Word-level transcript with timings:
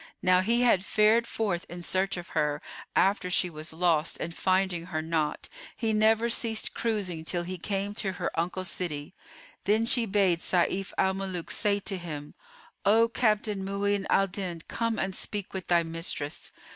Now 0.23 0.39
he 0.41 0.63
had 0.63 0.83
fared 0.83 1.27
forth 1.27 1.63
in 1.69 1.83
search 1.83 2.17
of 2.17 2.29
her, 2.29 2.59
after 2.95 3.29
she 3.29 3.51
was 3.51 3.71
lost 3.71 4.17
and 4.19 4.35
finding 4.35 4.87
her 4.87 4.99
not, 4.99 5.47
he 5.77 5.93
never 5.93 6.27
ceased 6.27 6.73
cruising 6.73 7.23
till 7.23 7.43
he 7.43 7.59
came 7.59 7.93
to 7.93 8.13
her 8.13 8.31
uncle's 8.33 8.67
city. 8.71 9.13
Then 9.65 9.85
she 9.85 10.07
bade 10.07 10.39
Sayf 10.39 10.91
al 10.97 11.13
Muluk 11.13 11.51
say 11.51 11.79
to 11.81 11.97
him, 11.99 12.33
"O 12.83 13.09
Captain 13.09 13.63
Mu'in 13.63 14.07
al 14.09 14.25
Din, 14.25 14.61
come 14.67 14.97
and 14.97 15.13
speak 15.13 15.53
with 15.53 15.67
thy 15.67 15.83
mistress!" 15.83 16.49